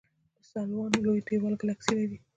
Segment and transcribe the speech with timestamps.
[0.35, 2.17] د سلوان لوی دیوال ګلکسي لري.